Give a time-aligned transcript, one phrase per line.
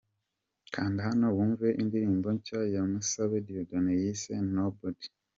[0.73, 5.09] Kanda hano wumve indirimbo nshya ya Musabe Dieudonne yise 'Nobody'.